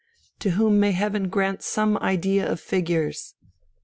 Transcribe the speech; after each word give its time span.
"To 0.39 0.49
whom 0.57 0.79
may 0.79 0.93
Heaven 0.93 1.29
grant 1.29 1.61
some 1.61 1.95
idea 1.97 2.51
of 2.51 2.59
figures!" 2.59 3.35